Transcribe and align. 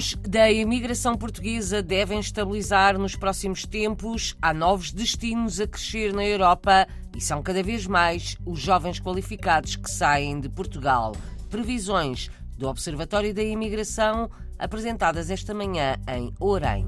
números 0.00 0.16
da 0.22 0.50
imigração 0.50 1.14
portuguesa 1.14 1.82
devem 1.82 2.20
estabilizar 2.20 2.98
nos 2.98 3.14
próximos 3.14 3.66
tempos. 3.66 4.34
Há 4.40 4.54
novos 4.54 4.92
destinos 4.92 5.60
a 5.60 5.66
crescer 5.66 6.14
na 6.14 6.24
Europa 6.24 6.86
e 7.14 7.20
são 7.20 7.42
cada 7.42 7.62
vez 7.62 7.86
mais 7.86 8.38
os 8.46 8.58
jovens 8.58 8.98
qualificados 8.98 9.76
que 9.76 9.90
saem 9.90 10.40
de 10.40 10.48
Portugal. 10.48 11.12
Previsões 11.50 12.30
do 12.56 12.66
Observatório 12.66 13.34
da 13.34 13.42
Imigração 13.42 14.30
apresentadas 14.58 15.28
esta 15.28 15.52
manhã 15.52 15.96
em 16.08 16.32
Orem. 16.40 16.86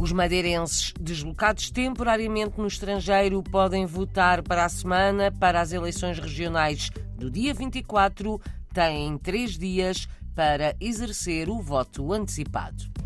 Os 0.00 0.12
madeirenses 0.12 0.94
deslocados 0.98 1.70
temporariamente 1.70 2.58
no 2.58 2.66
estrangeiro 2.66 3.42
podem 3.42 3.84
votar 3.84 4.42
para 4.42 4.64
a 4.64 4.68
semana 4.68 5.30
para 5.30 5.60
as 5.60 5.72
eleições 5.72 6.18
regionais 6.18 6.90
do 7.16 7.30
dia 7.30 7.52
24. 7.52 8.40
Têm 8.72 9.18
três 9.18 9.58
dias 9.58 10.08
para 10.34 10.74
exercer 10.80 11.48
o 11.50 11.60
voto 11.60 12.12
antecipado. 12.12 13.01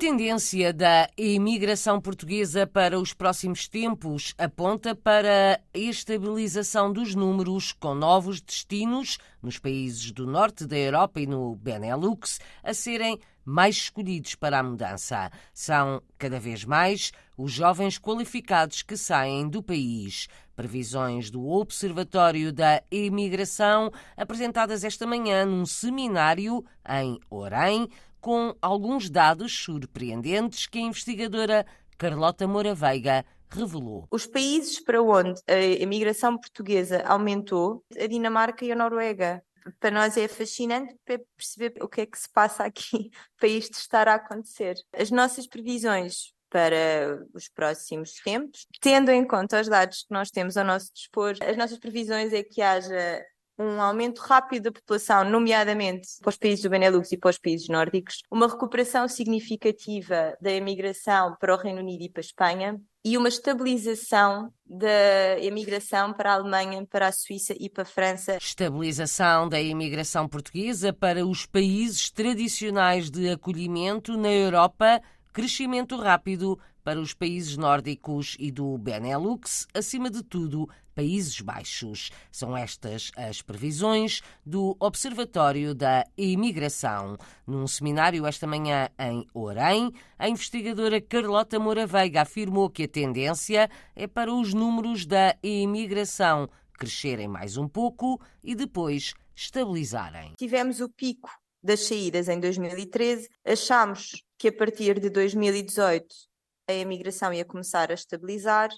Tendência 0.00 0.72
da 0.72 1.10
imigração 1.14 2.00
portuguesa 2.00 2.66
para 2.66 2.98
os 2.98 3.12
próximos 3.12 3.68
tempos 3.68 4.32
aponta 4.38 4.94
para 4.94 5.60
a 5.74 5.78
estabilização 5.78 6.90
dos 6.90 7.14
números, 7.14 7.72
com 7.72 7.94
novos 7.94 8.40
destinos 8.40 9.18
nos 9.42 9.58
países 9.58 10.10
do 10.10 10.26
norte 10.26 10.66
da 10.66 10.78
Europa 10.78 11.20
e 11.20 11.26
no 11.26 11.54
Benelux 11.54 12.40
a 12.64 12.72
serem 12.72 13.20
mais 13.44 13.76
escolhidos 13.76 14.34
para 14.34 14.60
a 14.60 14.62
mudança. 14.62 15.30
São 15.52 16.02
cada 16.16 16.40
vez 16.40 16.64
mais 16.64 17.12
os 17.36 17.52
jovens 17.52 17.98
qualificados 17.98 18.80
que 18.80 18.96
saem 18.96 19.50
do 19.50 19.62
país. 19.62 20.28
Previsões 20.56 21.30
do 21.30 21.46
Observatório 21.46 22.54
da 22.54 22.82
Imigração 22.90 23.90
apresentadas 24.16 24.82
esta 24.82 25.06
manhã 25.06 25.44
num 25.44 25.66
seminário 25.66 26.64
em 26.88 27.18
Orem 27.28 27.86
com 28.20 28.54
alguns 28.60 29.08
dados 29.08 29.52
surpreendentes 29.52 30.66
que 30.66 30.78
a 30.78 30.82
investigadora 30.82 31.66
Carlota 31.98 32.46
Moura 32.46 32.74
Veiga 32.74 33.24
revelou. 33.50 34.06
Os 34.10 34.26
países 34.26 34.80
para 34.80 35.02
onde 35.02 35.40
a 35.48 35.60
imigração 35.60 36.38
portuguesa 36.38 37.02
aumentou, 37.06 37.84
a 37.98 38.06
Dinamarca 38.06 38.64
e 38.64 38.72
a 38.72 38.76
Noruega. 38.76 39.42
Para 39.78 39.90
nós 39.90 40.16
é 40.16 40.26
fascinante 40.26 40.96
perceber 41.36 41.74
o 41.82 41.88
que 41.88 42.02
é 42.02 42.06
que 42.06 42.18
se 42.18 42.30
passa 42.30 42.64
aqui 42.64 43.10
para 43.38 43.48
isto 43.48 43.74
estar 43.74 44.08
a 44.08 44.14
acontecer. 44.14 44.76
As 44.92 45.10
nossas 45.10 45.46
previsões 45.46 46.32
para 46.48 47.24
os 47.32 47.48
próximos 47.48 48.14
tempos, 48.24 48.66
tendo 48.80 49.10
em 49.10 49.24
conta 49.24 49.60
os 49.60 49.68
dados 49.68 50.02
que 50.02 50.12
nós 50.12 50.30
temos 50.30 50.56
ao 50.56 50.64
nosso 50.64 50.92
dispor, 50.92 51.36
as 51.40 51.56
nossas 51.56 51.78
previsões 51.78 52.32
é 52.32 52.42
que 52.42 52.60
haja 52.60 53.24
um 53.60 53.82
aumento 53.82 54.20
rápido 54.20 54.64
da 54.64 54.72
população, 54.72 55.22
nomeadamente 55.22 56.08
para 56.22 56.30
os 56.30 56.36
países 56.38 56.62
do 56.62 56.70
Benelux 56.70 57.12
e 57.12 57.18
para 57.18 57.28
os 57.28 57.38
países 57.38 57.68
nórdicos, 57.68 58.22
uma 58.30 58.48
recuperação 58.48 59.06
significativa 59.06 60.34
da 60.40 60.50
emigração 60.50 61.36
para 61.38 61.54
o 61.54 61.58
Reino 61.58 61.80
Unido 61.80 62.02
e 62.02 62.08
para 62.08 62.20
a 62.20 62.24
Espanha, 62.24 62.80
e 63.04 63.18
uma 63.18 63.28
estabilização 63.28 64.52
da 64.66 65.38
imigração 65.40 66.12
para 66.12 66.32
a 66.32 66.34
Alemanha, 66.34 66.86
para 66.86 67.08
a 67.08 67.12
Suíça 67.12 67.54
e 67.58 67.68
para 67.68 67.82
a 67.82 67.86
França. 67.86 68.36
Estabilização 68.36 69.48
da 69.48 69.60
imigração 69.60 70.26
portuguesa 70.26 70.92
para 70.92 71.26
os 71.26 71.44
países 71.44 72.10
tradicionais 72.10 73.10
de 73.10 73.28
acolhimento 73.28 74.16
na 74.16 74.30
Europa, 74.30 75.02
crescimento 75.32 75.96
rápido 75.96 76.58
para 76.82 77.00
os 77.00 77.14
países 77.14 77.56
nórdicos 77.56 78.36
e 78.38 78.50
do 78.50 78.76
Benelux, 78.78 79.66
acima 79.74 80.10
de 80.10 80.22
tudo, 80.22 80.68
Países 80.94 81.40
Baixos. 81.40 82.10
São 82.30 82.56
estas 82.56 83.10
as 83.16 83.40
previsões 83.40 84.20
do 84.44 84.76
Observatório 84.78 85.74
da 85.74 86.04
Imigração. 86.16 87.16
Num 87.46 87.66
seminário 87.66 88.26
esta 88.26 88.46
manhã 88.46 88.88
em 88.98 89.26
Orem, 89.32 89.92
a 90.18 90.28
investigadora 90.28 91.00
Carlota 91.00 91.58
Moura 91.58 91.86
Veiga 91.86 92.22
afirmou 92.22 92.68
que 92.68 92.84
a 92.84 92.88
tendência 92.88 93.70
é 93.96 94.06
para 94.06 94.32
os 94.32 94.52
números 94.52 95.06
da 95.06 95.36
imigração 95.42 96.48
crescerem 96.80 97.28
mais 97.28 97.58
um 97.58 97.68
pouco 97.68 98.18
e 98.42 98.54
depois 98.54 99.12
estabilizarem. 99.36 100.32
Tivemos 100.38 100.80
o 100.80 100.88
pico 100.88 101.30
das 101.62 101.80
saídas 101.80 102.26
em 102.26 102.40
2013, 102.40 103.28
achámos 103.44 104.24
que 104.38 104.48
a 104.48 104.52
partir 104.52 104.98
de 104.98 105.10
2018 105.10 106.29
a 106.70 106.82
imigração 106.82 107.32
ia 107.32 107.44
começar 107.44 107.90
a 107.90 107.94
estabilizar. 107.94 108.70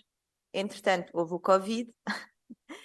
Entretanto, 0.53 1.11
houve 1.15 1.35
o 1.35 1.41
Covid. 1.41 1.91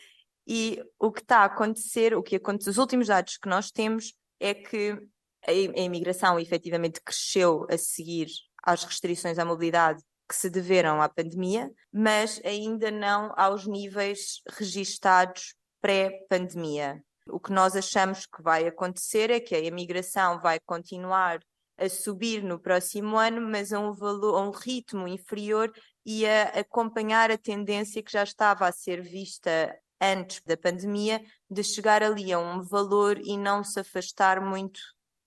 e 0.47 0.83
o 0.99 1.11
que 1.11 1.21
está 1.21 1.39
a 1.39 1.45
acontecer, 1.45 2.15
o 2.15 2.23
que 2.23 2.35
acontece, 2.35 2.69
os 2.69 2.77
últimos 2.77 3.07
dados 3.07 3.37
que 3.37 3.49
nós 3.49 3.71
temos 3.71 4.13
é 4.39 4.53
que 4.53 4.97
a 5.45 5.51
imigração 5.51 6.39
efetivamente 6.39 7.01
cresceu 7.01 7.65
a 7.69 7.77
seguir 7.77 8.27
às 8.63 8.83
restrições 8.83 9.39
à 9.39 9.45
mobilidade 9.45 10.03
que 10.27 10.35
se 10.35 10.49
deveram 10.49 11.01
à 11.01 11.07
pandemia, 11.07 11.71
mas 11.91 12.41
ainda 12.43 12.91
não 12.91 13.33
aos 13.37 13.65
níveis 13.65 14.41
registados 14.49 15.55
pré-pandemia. 15.81 17.01
O 17.29 17.39
que 17.39 17.51
nós 17.51 17.75
achamos 17.75 18.25
que 18.25 18.41
vai 18.41 18.67
acontecer 18.67 19.29
é 19.29 19.39
que 19.39 19.55
a 19.55 19.59
imigração 19.59 20.39
vai 20.41 20.59
continuar 20.59 21.39
a 21.77 21.89
subir 21.89 22.43
no 22.43 22.59
próximo 22.59 23.17
ano, 23.17 23.41
mas 23.41 23.71
a 23.71 23.79
um, 23.79 23.93
valor, 23.93 24.37
a 24.37 24.41
um 24.41 24.51
ritmo 24.51 25.07
inferior 25.07 25.71
e 26.05 26.25
a 26.25 26.43
acompanhar 26.59 27.29
a 27.29 27.37
tendência 27.37 28.01
que 28.01 28.11
já 28.11 28.23
estava 28.23 28.67
a 28.67 28.71
ser 28.71 29.01
vista 29.01 29.75
antes 30.01 30.41
da 30.45 30.55
pandemia, 30.55 31.21
de 31.49 31.63
chegar 31.63 32.03
ali 32.03 32.31
a 32.31 32.39
um 32.39 32.61
valor 32.61 33.19
e 33.23 33.37
não 33.37 33.63
se 33.63 33.79
afastar 33.79 34.39
muito 34.39 34.79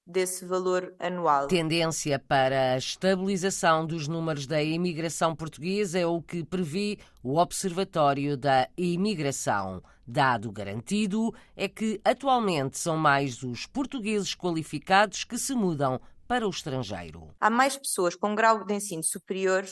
desse 0.06 0.44
valor 0.44 0.94
anual. 0.98 1.46
Tendência 1.46 2.18
para 2.18 2.72
a 2.72 2.78
estabilização 2.78 3.86
dos 3.86 4.08
números 4.08 4.46
da 4.46 4.62
imigração 4.62 5.36
portuguesa 5.36 5.98
é 5.98 6.06
o 6.06 6.20
que 6.20 6.44
prevê 6.44 6.98
o 7.22 7.38
Observatório 7.38 8.36
da 8.36 8.68
Imigração. 8.76 9.82
Dado 10.06 10.50
garantido 10.50 11.32
é 11.54 11.68
que 11.68 12.00
atualmente 12.04 12.78
são 12.78 12.96
mais 12.96 13.42
os 13.44 13.66
portugueses 13.66 14.34
qualificados 14.34 15.22
que 15.22 15.38
se 15.38 15.54
mudam 15.54 16.00
para 16.30 16.46
o 16.46 16.50
estrangeiro. 16.50 17.34
Há 17.40 17.50
mais 17.50 17.76
pessoas 17.76 18.14
com 18.14 18.36
grau 18.36 18.64
de 18.64 18.72
ensino 18.72 19.02
superior 19.02 19.64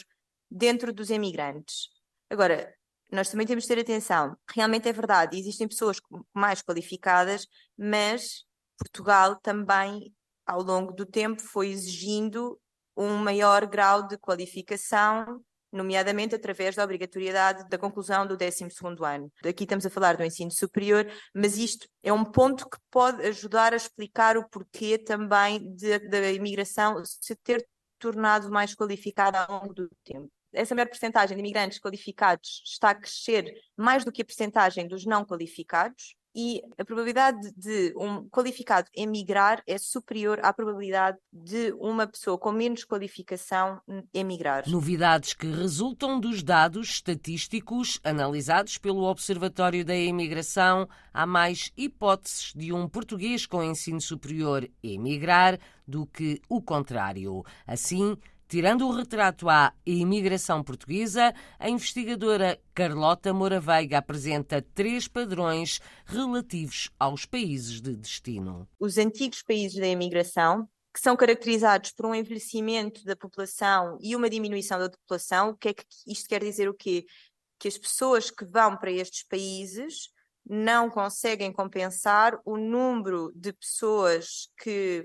dentro 0.50 0.92
dos 0.92 1.08
emigrantes. 1.08 1.88
Agora, 2.28 2.74
nós 3.12 3.30
também 3.30 3.46
temos 3.46 3.62
de 3.62 3.68
ter 3.68 3.80
atenção. 3.80 4.36
Realmente 4.52 4.88
é 4.88 4.92
verdade, 4.92 5.38
existem 5.38 5.68
pessoas 5.68 6.00
mais 6.34 6.60
qualificadas, 6.60 7.46
mas 7.78 8.44
Portugal 8.76 9.36
também, 9.36 10.12
ao 10.44 10.60
longo 10.60 10.92
do 10.92 11.06
tempo, 11.06 11.40
foi 11.40 11.68
exigindo 11.68 12.60
um 12.96 13.14
maior 13.18 13.64
grau 13.64 14.08
de 14.08 14.18
qualificação 14.18 15.40
nomeadamente 15.72 16.34
através 16.34 16.74
da 16.74 16.84
obrigatoriedade 16.84 17.68
da 17.68 17.78
conclusão 17.78 18.26
do 18.26 18.36
12º 18.36 19.04
ano. 19.04 19.32
Aqui 19.44 19.64
estamos 19.64 19.84
a 19.86 19.90
falar 19.90 20.16
do 20.16 20.24
ensino 20.24 20.50
superior, 20.50 21.06
mas 21.34 21.58
isto 21.58 21.88
é 22.02 22.12
um 22.12 22.24
ponto 22.24 22.68
que 22.68 22.78
pode 22.90 23.22
ajudar 23.26 23.72
a 23.72 23.76
explicar 23.76 24.36
o 24.36 24.48
porquê 24.48 24.98
também 24.98 25.74
da 26.08 26.30
imigração 26.32 27.02
se 27.04 27.36
ter 27.36 27.66
tornado 27.98 28.50
mais 28.50 28.74
qualificada 28.74 29.40
ao 29.40 29.60
longo 29.60 29.74
do 29.74 29.88
tempo. 30.04 30.30
Essa 30.52 30.74
maior 30.74 30.88
percentagem 30.88 31.36
de 31.36 31.40
imigrantes 31.40 31.78
qualificados 31.78 32.62
está 32.64 32.90
a 32.90 32.94
crescer 32.94 33.52
mais 33.76 34.04
do 34.04 34.10
que 34.10 34.22
a 34.22 34.24
percentagem 34.24 34.88
dos 34.88 35.04
não 35.04 35.24
qualificados, 35.24 36.16
e 36.34 36.62
a 36.78 36.84
probabilidade 36.84 37.52
de 37.56 37.92
um 37.96 38.28
qualificado 38.28 38.88
emigrar 38.94 39.62
é 39.66 39.78
superior 39.78 40.38
à 40.42 40.52
probabilidade 40.52 41.18
de 41.32 41.72
uma 41.72 42.06
pessoa 42.06 42.38
com 42.38 42.52
menos 42.52 42.84
qualificação 42.84 43.80
emigrar. 44.12 44.68
Novidades 44.68 45.34
que 45.34 45.46
resultam 45.46 46.20
dos 46.20 46.42
dados 46.42 46.88
estatísticos 46.90 48.00
analisados 48.04 48.78
pelo 48.78 49.04
Observatório 49.04 49.84
da 49.84 49.96
Imigração. 49.96 50.88
Há 51.12 51.26
mais 51.26 51.72
hipóteses 51.76 52.52
de 52.54 52.72
um 52.72 52.88
português 52.88 53.46
com 53.46 53.62
ensino 53.62 54.00
superior 54.00 54.68
emigrar 54.82 55.58
do 55.86 56.06
que 56.06 56.40
o 56.48 56.60
contrário. 56.60 57.42
Assim, 57.66 58.16
Tirando 58.48 58.88
o 58.88 58.92
retrato 58.92 59.46
à 59.50 59.74
imigração 59.84 60.64
portuguesa, 60.64 61.34
a 61.58 61.68
investigadora 61.68 62.58
Carlota 62.72 63.30
Moura 63.34 63.60
Veiga 63.60 63.98
apresenta 63.98 64.62
três 64.62 65.06
padrões 65.06 65.80
relativos 66.06 66.90
aos 66.98 67.26
países 67.26 67.78
de 67.82 67.94
destino. 67.94 68.66
Os 68.80 68.96
antigos 68.96 69.42
países 69.42 69.78
da 69.78 69.86
imigração, 69.86 70.66
que 70.94 71.00
são 71.00 71.14
caracterizados 71.14 71.90
por 71.90 72.06
um 72.06 72.14
envelhecimento 72.14 73.04
da 73.04 73.14
população 73.14 73.98
e 74.00 74.16
uma 74.16 74.30
diminuição 74.30 74.78
da 74.78 74.88
população, 74.88 75.50
o 75.50 75.54
que 75.54 75.68
é 75.68 75.74
que 75.74 75.84
isto 76.06 76.26
quer 76.26 76.42
dizer 76.42 76.70
o 76.70 76.74
quê? 76.74 77.04
Que 77.58 77.68
as 77.68 77.76
pessoas 77.76 78.30
que 78.30 78.46
vão 78.46 78.78
para 78.78 78.90
estes 78.90 79.24
países 79.24 80.08
não 80.48 80.88
conseguem 80.88 81.52
compensar 81.52 82.40
o 82.46 82.56
número 82.56 83.30
de 83.34 83.52
pessoas 83.52 84.48
que 84.56 85.04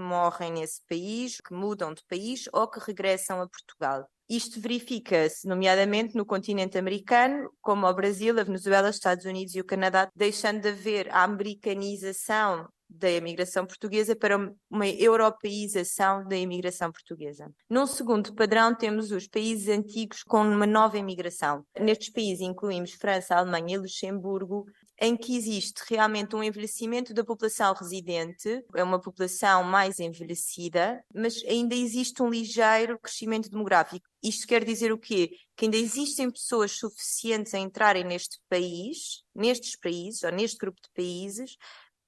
morrem 0.00 0.52
nesse 0.52 0.80
país, 0.88 1.40
que 1.40 1.54
mudam 1.54 1.92
de 1.92 2.02
país 2.08 2.48
ou 2.52 2.68
que 2.68 2.80
regressam 2.80 3.40
a 3.40 3.48
Portugal. 3.48 4.08
Isto 4.28 4.60
verifica-se, 4.60 5.46
nomeadamente, 5.46 6.16
no 6.16 6.24
continente 6.24 6.78
americano, 6.78 7.50
como 7.60 7.86
o 7.86 7.94
Brasil, 7.94 8.38
a 8.38 8.44
Venezuela, 8.44 8.88
os 8.88 8.96
Estados 8.96 9.26
Unidos 9.26 9.54
e 9.54 9.60
o 9.60 9.64
Canadá, 9.64 10.10
deixando 10.16 10.60
de 10.60 10.68
haver 10.68 11.10
a 11.10 11.22
americanização 11.22 12.66
da 12.88 13.10
imigração 13.10 13.66
portuguesa 13.66 14.14
para 14.14 14.36
uma 14.70 14.86
europeização 14.86 16.26
da 16.26 16.36
imigração 16.36 16.92
portuguesa. 16.92 17.50
Num 17.68 17.86
segundo 17.86 18.34
padrão, 18.34 18.74
temos 18.74 19.10
os 19.10 19.26
países 19.26 19.68
antigos 19.68 20.22
com 20.22 20.42
uma 20.42 20.66
nova 20.66 20.98
imigração. 20.98 21.64
Nestes 21.78 22.10
países 22.10 22.40
incluímos 22.40 22.92
França, 22.92 23.34
Alemanha 23.34 23.76
e 23.76 23.78
Luxemburgo, 23.78 24.66
em 25.04 25.16
que 25.16 25.36
existe 25.36 25.82
realmente 25.88 26.36
um 26.36 26.44
envelhecimento 26.44 27.12
da 27.12 27.24
população 27.24 27.74
residente, 27.74 28.64
é 28.72 28.84
uma 28.84 29.00
população 29.00 29.64
mais 29.64 29.98
envelhecida, 29.98 31.04
mas 31.12 31.42
ainda 31.44 31.74
existe 31.74 32.22
um 32.22 32.30
ligeiro 32.30 32.96
crescimento 33.00 33.50
demográfico. 33.50 34.06
Isto 34.22 34.46
quer 34.46 34.64
dizer 34.64 34.92
o 34.92 34.98
quê? 34.98 35.32
Que 35.56 35.64
ainda 35.64 35.76
existem 35.76 36.30
pessoas 36.30 36.78
suficientes 36.78 37.52
a 37.52 37.58
entrarem 37.58 38.04
neste 38.04 38.38
país, 38.48 39.24
nestes 39.34 39.74
países, 39.74 40.22
ou 40.22 40.30
neste 40.30 40.56
grupo 40.56 40.80
de 40.80 40.88
países, 40.94 41.56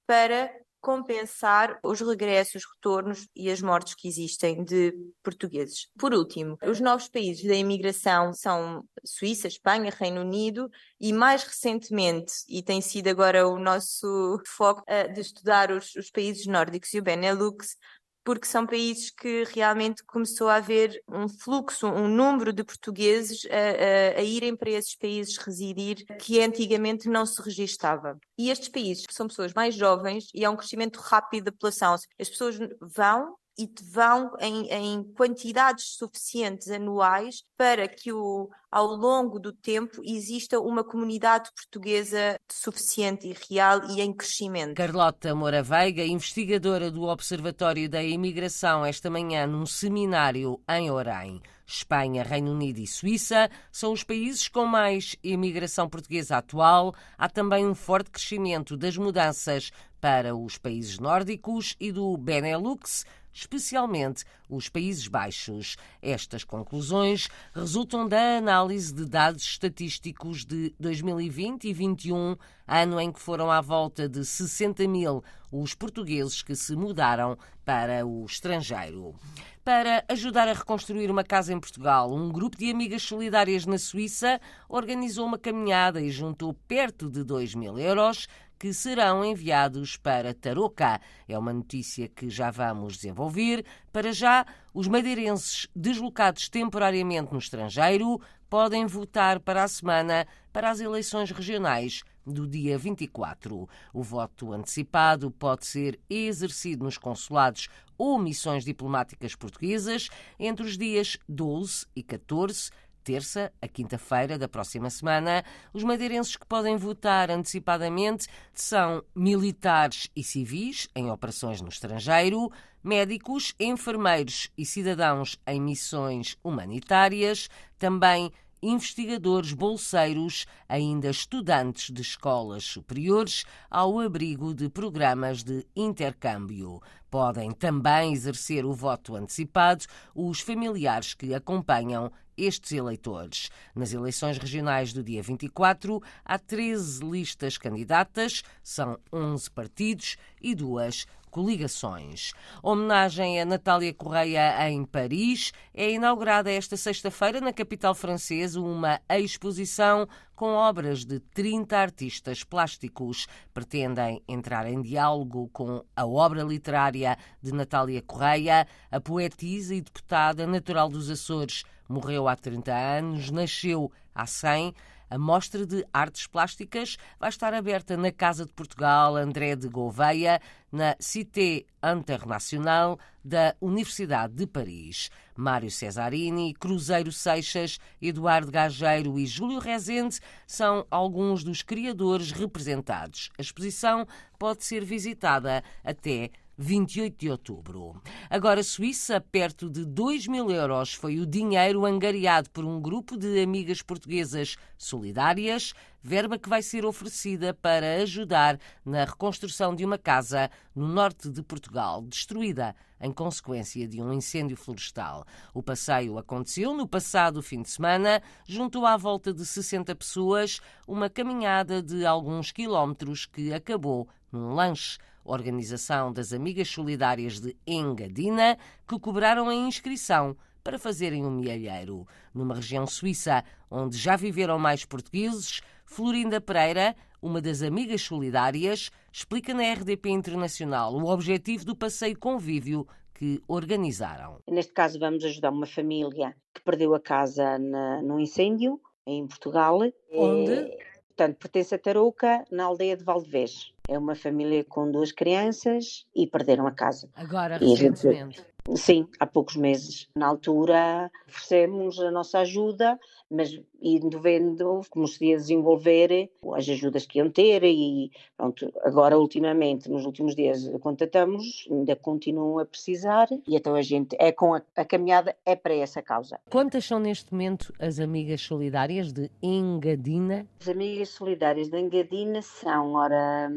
para 0.07 0.49
compensar 0.85 1.79
os 1.83 1.99
regressos, 1.99 2.63
retornos 2.75 3.27
e 3.35 3.49
as 3.49 3.59
mortes 3.59 3.95
que 3.95 4.07
existem 4.07 4.63
de 4.63 4.93
portugueses. 5.23 5.87
Por 5.97 6.13
último, 6.13 6.59
os 6.61 6.79
novos 6.79 7.07
países 7.07 7.43
da 7.43 7.55
imigração 7.55 8.31
são 8.31 8.83
Suíça, 9.03 9.47
Espanha, 9.47 9.91
Reino 9.99 10.21
Unido 10.21 10.69
e 11.01 11.11
mais 11.11 11.41
recentemente, 11.41 12.33
e 12.47 12.61
tem 12.61 12.81
sido 12.81 13.07
agora 13.07 13.47
o 13.47 13.57
nosso 13.57 14.39
foco 14.45 14.83
uh, 14.83 15.11
de 15.11 15.21
estudar 15.21 15.71
os, 15.71 15.95
os 15.95 16.11
países 16.11 16.45
nórdicos 16.45 16.93
e 16.93 16.99
o 16.99 17.03
Benelux, 17.03 17.75
porque 18.25 18.47
são 18.47 18.65
países 18.65 19.11
que 19.11 19.43
realmente 19.53 20.03
começou 20.03 20.49
a 20.49 20.55
haver 20.55 20.99
um 21.07 21.29
fluxo, 21.29 21.87
um 21.87 22.07
número 22.07 22.51
de 22.51 22.63
portugueses 22.63 23.45
a, 23.45 24.17
a, 24.17 24.19
a, 24.19 24.23
irem 24.23 24.55
para 24.55 24.71
esses 24.71 24.95
países 24.95 25.37
residir 25.37 26.03
que 26.19 26.41
antigamente 26.41 27.07
não 27.07 27.23
se 27.23 27.39
registava. 27.39 28.17
E 28.35 28.49
estes 28.49 28.67
países 28.67 29.05
são 29.11 29.27
pessoas 29.27 29.53
mais 29.53 29.75
jovens 29.75 30.27
e 30.33 30.43
há 30.43 30.49
um 30.49 30.57
crescimento 30.57 30.99
rápido 30.99 31.45
da 31.45 31.51
população. 31.51 31.93
As 31.93 32.29
pessoas 32.29 32.57
vão 32.81 33.35
e 33.57 33.69
vão 33.91 34.31
em, 34.39 34.67
em, 34.67 35.03
quantidades 35.13 35.95
suficientes 35.97 36.69
anuais 36.69 37.43
para 37.57 37.87
que 37.87 38.11
o, 38.11 38.49
ao 38.69 38.87
longo 38.87 39.39
do 39.39 39.53
tempo 39.53 40.01
exista 40.03 40.59
uma 40.59 40.83
comunidade 40.83 41.49
portuguesa 41.55 42.37
suficiente 42.51 43.27
e 43.27 43.35
real 43.49 43.89
e 43.89 44.01
em 44.01 44.13
crescimento. 44.13 44.75
Carlota 44.75 45.33
Moura 45.33 45.63
Veiga, 45.63 46.03
investigadora 46.03 46.91
do 46.91 47.03
Observatório 47.03 47.89
da 47.89 48.03
Imigração, 48.03 48.85
esta 48.85 49.09
manhã 49.09 49.47
num 49.47 49.65
seminário 49.65 50.59
em 50.69 50.91
Orem. 50.91 51.41
Espanha, 51.67 52.23
Reino 52.23 52.51
Unido 52.51 52.79
e 52.79 52.85
Suíça 52.85 53.49
são 53.71 53.91
os 53.91 54.03
países 54.03 54.47
com 54.47 54.65
mais 54.65 55.15
imigração 55.23 55.89
portuguesa 55.89 56.37
atual. 56.37 56.93
Há 57.17 57.27
também 57.27 57.65
um 57.65 57.73
forte 57.73 58.11
crescimento 58.11 58.77
das 58.77 58.95
mudanças 58.97 59.71
para 59.99 60.35
os 60.35 60.57
países 60.59 60.99
nórdicos 60.99 61.75
e 61.79 61.91
do 61.91 62.15
Benelux, 62.17 63.03
especialmente 63.35 64.23
os 64.49 64.69
Países 64.69 65.07
Baixos. 65.07 65.75
Estas 66.01 66.43
conclusões 66.43 67.27
resultam 67.53 68.07
da 68.07 68.37
análise 68.37 68.93
de 68.93 69.05
dados 69.05 69.43
estatísticos 69.43 70.45
de 70.45 70.73
2020 70.79 71.65
e 71.65 71.73
2021, 71.73 72.37
ano 72.67 72.99
em 72.99 73.11
que 73.11 73.19
foram 73.19 73.51
à 73.51 73.59
volta 73.59 74.07
de 74.07 74.23
60 74.25 74.87
mil 74.87 75.23
os 75.51 75.75
portugueses 75.75 76.41
que 76.41 76.55
se 76.55 76.75
mudaram 76.75 77.37
para 77.63 78.05
o 78.05 78.25
estrangeiro. 78.25 79.15
Para 79.63 80.05
ajudar 80.09 80.47
a 80.47 80.53
reconstruir 80.53 81.09
uma 81.09 81.23
casa 81.23 81.51
em 81.51 81.59
Portugal, 81.59 82.13
um 82.13 82.29
grupo 82.29 82.55
de 82.57 82.69
amigas 82.69 83.01
solidárias 83.01 83.65
na 83.65 83.79
Suíça 83.79 84.39
organizou 84.69 85.25
uma 85.25 85.39
caminhada 85.39 85.99
e 85.99 86.11
juntou 86.11 86.53
perto 86.53 87.09
de 87.09 87.23
2 87.23 87.55
mil 87.55 87.79
euros 87.79 88.27
que 88.57 88.73
serão 88.73 89.23
enviados 89.23 89.97
para 89.97 90.33
Tarouca. 90.33 90.99
É 91.27 91.37
uma 91.37 91.53
notícia 91.53 92.07
que 92.07 92.29
já 92.29 92.51
vamos 92.51 92.95
desenvolver. 92.95 93.65
Para 93.91 94.11
já, 94.11 94.45
os 94.73 94.87
madeirenses 94.87 95.67
deslocados 95.75 96.49
temporariamente 96.49 97.31
no 97.31 97.39
estrangeiro 97.39 98.19
podem 98.49 98.85
votar 98.85 99.39
para 99.39 99.63
a 99.63 99.67
semana 99.67 100.27
para 100.53 100.69
as 100.69 100.79
eleições 100.79 101.31
regionais 101.31 102.03
do 102.25 102.47
dia 102.47 102.77
24. 102.77 103.67
O 103.93 104.03
voto 104.03 104.53
antecipado 104.53 105.29
pode 105.29 105.65
ser 105.65 105.99
exercido 106.09 106.83
nos 106.83 106.97
consulados 106.97 107.67
ou 107.97 108.17
missões 108.17 108.63
diplomáticas 108.63 109.35
portuguesas 109.35 110.09
entre 110.39 110.65
os 110.65 110.77
dias 110.77 111.17
12 111.27 111.85
e 111.95 112.01
14 112.01 112.71
terça 113.05 113.53
a 113.61 113.67
quinta-feira 113.67 114.35
da 114.35 114.47
próxima 114.47 114.89
semana, 114.89 115.45
os 115.71 115.83
madeirenses 115.83 116.35
que 116.35 116.45
podem 116.45 116.75
votar 116.75 117.29
antecipadamente 117.29 118.27
são 118.51 119.03
militares 119.15 120.09
e 120.15 120.23
civis 120.23 120.89
em 120.95 121.11
operações 121.11 121.61
no 121.61 121.69
estrangeiro, 121.69 122.51
médicos, 122.83 123.53
enfermeiros 123.59 124.49
e 124.57 124.65
cidadãos 124.65 125.39
em 125.45 125.61
missões 125.61 126.35
humanitárias, 126.43 127.47
também 127.77 128.31
investigadores 128.61 129.53
bolseiros, 129.53 130.45
ainda 130.67 131.09
estudantes 131.09 131.93
de 131.93 132.01
escolas 132.01 132.63
superiores, 132.63 133.45
ao 133.69 133.99
abrigo 133.99 134.53
de 134.53 134.69
programas 134.69 135.43
de 135.43 135.65
intercâmbio. 135.75 136.81
Podem 137.09 137.51
também 137.51 138.13
exercer 138.13 138.65
o 138.65 138.73
voto 138.73 139.15
antecipado 139.15 139.85
os 140.13 140.39
familiares 140.39 141.13
que 141.13 141.33
acompanham 141.33 142.11
estes 142.37 142.71
eleitores. 142.71 143.49
Nas 143.73 143.93
eleições 143.93 144.37
regionais 144.37 144.91
do 144.91 145.03
dia 145.03 145.21
24, 145.21 146.01
há 146.23 146.37
13 146.37 147.03
listas 147.05 147.57
candidatas, 147.57 148.43
são 148.61 148.99
11 149.11 149.49
partidos 149.51 150.17
e 150.41 150.53
duas 150.53 151.05
coligações. 151.35 152.31
Homenagem 152.63 153.41
a 153.41 153.45
Natália 153.45 153.93
Correia 153.93 154.69
em 154.69 154.85
Paris. 154.85 155.51
É 155.73 155.91
inaugurada 155.91 156.49
esta 156.49 156.77
sexta-feira 156.77 157.41
na 157.41 157.51
capital 157.51 157.93
francesa 157.93 158.61
uma 158.61 159.01
exposição 159.09 160.07
com 160.33 160.53
obras 160.53 161.03
de 161.03 161.19
30 161.19 161.77
artistas 161.77 162.41
plásticos. 162.45 163.27
Pretendem 163.53 164.23
entrar 164.29 164.65
em 164.65 164.81
diálogo 164.81 165.49
com 165.51 165.83
a 165.93 166.05
obra 166.05 166.41
literária 166.41 167.17
de 167.41 167.51
Natália 167.51 168.01
Correia, 168.01 168.65
a 168.89 169.01
poetisa 169.01 169.75
e 169.75 169.81
deputada 169.81 170.47
natural 170.47 170.87
dos 170.87 171.09
Açores. 171.09 171.65
Morreu 171.89 172.29
há 172.29 172.37
30 172.37 172.73
anos, 172.73 173.29
nasceu 173.29 173.91
há 174.13 174.25
100 174.25 174.73
a 175.09 175.17
mostra 175.17 175.65
de 175.65 175.85
artes 175.93 176.27
plásticas 176.27 176.97
vai 177.19 177.29
estar 177.29 177.53
aberta 177.53 177.95
na 177.95 178.11
Casa 178.11 178.45
de 178.45 178.51
Portugal 178.51 179.15
André 179.15 179.55
de 179.55 179.67
Gouveia, 179.67 180.39
na 180.71 180.95
Cité 180.99 181.63
Internacional 181.83 182.99
da 183.23 183.55
Universidade 183.61 184.33
de 184.33 184.45
Paris. 184.45 185.09
Mário 185.35 185.71
Cesarini, 185.71 186.53
Cruzeiro 186.53 187.11
Seixas, 187.11 187.77
Eduardo 188.01 188.51
Gageiro 188.51 189.17
e 189.17 189.25
Júlio 189.25 189.59
Rezende 189.59 190.19
são 190.45 190.85
alguns 190.89 191.43
dos 191.43 191.61
criadores 191.61 192.31
representados. 192.31 193.31
A 193.37 193.41
exposição 193.41 194.05
pode 194.37 194.63
ser 194.63 194.83
visitada 194.83 195.63
até 195.83 196.29
28 196.57 197.17
de 197.17 197.29
outubro. 197.29 198.01
Agora, 198.29 198.63
Suíça, 198.63 199.19
perto 199.19 199.69
de 199.69 199.83
2 199.85 200.27
mil 200.27 200.49
euros 200.49 200.93
foi 200.93 201.19
o 201.19 201.25
dinheiro 201.25 201.85
angariado 201.85 202.49
por 202.49 202.63
um 202.63 202.81
grupo 202.81 203.17
de 203.17 203.41
amigas 203.41 203.81
portuguesas 203.81 204.55
solidárias, 204.77 205.73
verba 206.01 206.37
que 206.37 206.47
vai 206.47 206.61
ser 206.61 206.85
oferecida 206.85 207.53
para 207.53 207.95
ajudar 207.95 208.59
na 208.85 209.03
reconstrução 209.03 209.75
de 209.75 209.83
uma 209.83 209.97
casa 209.97 210.49
no 210.75 210.87
norte 210.87 211.29
de 211.29 211.41
Portugal, 211.41 212.01
destruída 212.03 212.75
em 213.01 213.11
consequência 213.11 213.87
de 213.87 214.01
um 214.01 214.13
incêndio 214.13 214.55
florestal. 214.55 215.25
O 215.53 215.61
passeio 215.61 216.17
aconteceu 216.17 216.73
no 216.73 216.87
passado 216.87 217.41
fim 217.41 217.61
de 217.61 217.69
semana, 217.69 218.21
juntou 218.47 218.85
à 218.85 218.95
volta 218.95 219.33
de 219.33 219.45
60 219.45 219.95
pessoas, 219.95 220.61
uma 220.87 221.09
caminhada 221.09 221.81
de 221.81 222.05
alguns 222.05 222.51
quilómetros 222.51 223.25
que 223.25 223.53
acabou 223.53 224.07
num 224.35 224.53
lanche 224.53 224.97
organização 225.23 226.13
das 226.13 226.31
Amigas 226.31 226.67
Solidárias 226.67 227.39
de 227.39 227.57
Engadina, 227.65 228.57
que 228.87 228.99
cobraram 228.99 229.49
a 229.49 229.55
inscrição 229.55 230.37
para 230.63 230.77
fazerem 230.79 231.25
um 231.25 231.31
mielheiro. 231.31 232.07
Numa 232.33 232.55
região 232.55 232.85
suíça 232.85 233.43
onde 233.69 233.97
já 233.97 234.15
viveram 234.15 234.59
mais 234.59 234.85
portugueses, 234.85 235.61
Florinda 235.85 236.39
Pereira, 236.39 236.95
uma 237.21 237.41
das 237.41 237.61
Amigas 237.61 238.01
Solidárias, 238.01 238.91
explica 239.11 239.53
na 239.53 239.73
RDP 239.73 240.09
Internacional 240.09 240.93
o 240.93 241.11
objetivo 241.11 241.65
do 241.65 241.75
passeio 241.75 242.17
convívio 242.17 242.87
que 243.13 243.41
organizaram. 243.47 244.39
Neste 244.49 244.73
caso, 244.73 244.99
vamos 244.99 245.23
ajudar 245.23 245.51
uma 245.51 245.65
família 245.65 246.35
que 246.53 246.61
perdeu 246.61 246.93
a 246.93 246.99
casa 246.99 247.57
na, 247.57 248.01
num 248.01 248.19
incêndio 248.19 248.79
em 249.07 249.25
Portugal. 249.25 249.79
Onde? 250.11 250.51
É, 250.51 250.77
portanto, 251.07 251.37
pertence 251.37 251.73
a 251.73 251.79
Tarouca, 251.79 252.43
na 252.51 252.65
aldeia 252.65 252.97
de 252.97 253.03
Valdevez. 253.03 253.74
É 253.87 253.97
uma 253.97 254.15
família 254.15 254.63
com 254.63 254.91
duas 254.91 255.11
crianças 255.11 256.05
e 256.15 256.27
perderam 256.27 256.65
a 256.67 256.71
casa. 256.71 257.09
Agora, 257.15 257.57
recentemente. 257.57 258.43
Sim, 258.73 259.07
há 259.19 259.27
poucos 259.27 259.55
meses. 259.55 260.07
Na 260.15 260.25
altura 260.25 261.11
oferecemos 261.27 261.99
a 261.99 262.09
nossa 262.09 262.39
ajuda, 262.39 262.99
mas 263.29 263.59
indo 263.79 264.19
vendo 264.19 264.81
como 264.89 265.07
se 265.07 265.25
ia 265.25 265.37
desenvolver 265.37 266.31
as 266.53 266.67
ajudas 266.67 267.05
que 267.05 267.19
iam 267.19 267.29
ter 267.29 267.63
e 267.63 268.11
pronto, 268.35 268.73
agora 268.83 269.19
ultimamente, 269.19 269.89
nos 269.89 270.05
últimos 270.05 270.35
dias 270.35 270.67
contatamos, 270.81 271.67
ainda 271.69 271.95
continuam 271.95 272.57
a 272.57 272.65
precisar 272.65 273.27
e 273.47 273.55
então 273.55 273.75
a 273.75 273.83
gente 273.83 274.15
é 274.19 274.31
com 274.31 274.55
a, 274.55 274.61
a 274.75 274.83
caminhada 274.83 275.35
é 275.45 275.55
para 275.55 275.75
essa 275.75 276.01
causa. 276.01 276.39
Quantas 276.49 276.85
são 276.85 276.99
neste 276.99 277.31
momento 277.31 277.71
as 277.79 277.99
amigas 277.99 278.41
solidárias 278.41 279.13
de 279.13 279.29
Engadina? 279.43 280.47
As 280.59 280.69
amigas 280.69 281.09
solidárias 281.09 281.69
de 281.69 281.79
Engadina 281.79 282.41
são, 282.41 282.93
ora, 282.93 283.51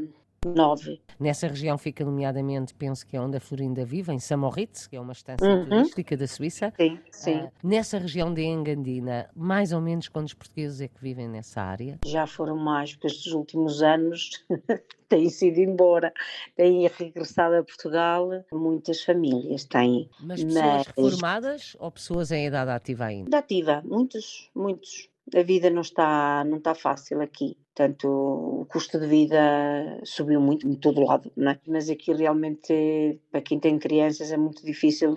Nove. 0.46 1.00
Nessa 1.18 1.48
região 1.48 1.76
fica, 1.76 2.04
nomeadamente, 2.04 2.72
penso 2.74 3.06
que 3.06 3.16
é 3.16 3.20
onde 3.20 3.36
a 3.36 3.40
Florinda 3.40 3.84
vive, 3.84 4.12
em 4.12 4.18
Samoritz, 4.20 4.86
que 4.86 4.96
é 4.96 5.00
uma 5.00 5.12
estância 5.12 5.46
uhum. 5.46 5.68
turística 5.68 6.16
da 6.16 6.26
Suíça. 6.28 6.72
Sim, 6.76 6.98
sim. 7.10 7.40
Uh, 7.40 7.50
nessa 7.62 7.98
região 7.98 8.32
de 8.32 8.42
Engandina, 8.42 9.28
mais 9.34 9.72
ou 9.72 9.80
menos 9.80 10.08
quantos 10.08 10.34
portugueses 10.34 10.80
é 10.80 10.88
que 10.88 11.00
vivem 11.00 11.28
nessa 11.28 11.60
área? 11.60 11.98
Já 12.04 12.26
foram 12.26 12.56
mais, 12.56 12.92
porque 12.92 13.08
estes 13.08 13.32
últimos 13.32 13.82
anos 13.82 14.44
têm 15.08 15.28
sido 15.28 15.58
embora, 15.58 16.12
têm 16.54 16.86
regressado 16.86 17.56
a 17.56 17.64
Portugal, 17.64 18.28
muitas 18.52 19.02
famílias 19.02 19.64
têm. 19.64 20.08
Mas 20.20 20.44
pessoas 20.44 20.64
mas... 20.64 20.86
reformadas 20.86 21.76
ou 21.80 21.90
pessoas 21.90 22.30
em 22.30 22.46
idade 22.46 22.70
ativa 22.70 23.06
ainda? 23.06 23.28
Idade 23.28 23.44
ativa, 23.44 23.82
muitos, 23.84 24.50
muitos 24.54 25.08
a 25.34 25.42
vida 25.42 25.70
não 25.70 25.82
está, 25.82 26.44
não 26.44 26.58
está 26.58 26.74
fácil 26.74 27.20
aqui. 27.20 27.56
Portanto, 27.74 28.08
o 28.08 28.66
custo 28.66 28.98
de 28.98 29.06
vida 29.06 30.00
subiu 30.04 30.40
muito 30.40 30.66
em 30.66 30.74
todo 30.74 31.04
lado, 31.04 31.30
não 31.36 31.52
é? 31.52 31.60
Mas 31.66 31.88
aqui 31.88 32.12
realmente, 32.12 33.20
para 33.30 33.40
quem 33.40 33.60
tem 33.60 33.78
crianças, 33.78 34.32
é 34.32 34.36
muito 34.36 34.64
difícil 34.64 35.14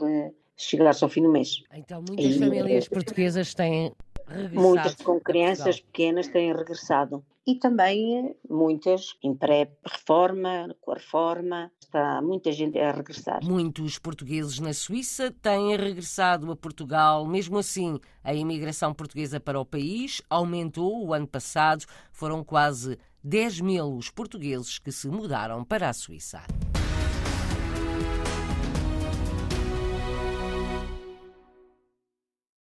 chegar-se 0.55 1.03
ao 1.03 1.09
fim 1.09 1.23
do 1.23 1.31
mês. 1.31 1.63
Então, 1.73 2.03
muitas 2.07 2.35
e, 2.35 2.39
famílias 2.39 2.87
portuguesas 2.89 3.53
têm 3.53 3.91
regressado. 4.27 4.61
Muitas 4.61 4.95
com 4.95 5.19
crianças 5.19 5.79
pequenas 5.79 6.27
têm 6.27 6.53
regressado. 6.53 7.25
E 7.45 7.55
também 7.55 8.35
muitas 8.47 9.15
em 9.23 9.33
pré-reforma, 9.33 10.75
com 10.79 10.91
a 10.91 10.95
reforma, 10.95 11.71
está 11.79 12.21
muita 12.21 12.51
gente 12.51 12.77
a 12.77 12.91
regressar. 12.91 13.43
Muitos 13.43 13.97
portugueses 13.97 14.59
na 14.59 14.73
Suíça 14.73 15.31
têm 15.41 15.75
regressado 15.75 16.51
a 16.51 16.55
Portugal. 16.55 17.25
Mesmo 17.25 17.57
assim, 17.57 17.99
a 18.23 18.33
imigração 18.33 18.93
portuguesa 18.93 19.39
para 19.39 19.59
o 19.59 19.65
país 19.65 20.21
aumentou 20.29 21.05
o 21.05 21.13
ano 21.13 21.27
passado. 21.27 21.85
Foram 22.11 22.43
quase 22.43 22.99
10 23.23 23.61
mil 23.61 23.97
os 23.97 24.09
portugueses 24.11 24.77
que 24.77 24.91
se 24.91 25.07
mudaram 25.07 25.63
para 25.63 25.89
a 25.89 25.93
Suíça. 25.93 26.43